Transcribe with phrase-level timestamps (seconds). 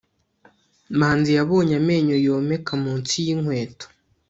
[0.99, 3.85] manzi yabonye amenyo yomeka munsi yinkweto